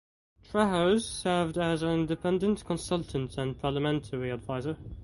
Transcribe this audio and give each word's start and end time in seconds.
Trejos 0.43 1.01
served 1.07 1.59
as 1.59 1.83
an 1.83 1.91
independent 1.91 2.65
consultant 2.65 3.37
and 3.37 3.59
parliamentary 3.61 4.31
adviser. 4.31 4.75